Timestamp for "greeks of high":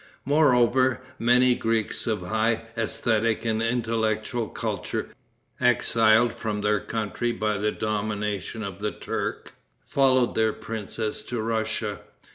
1.53-2.63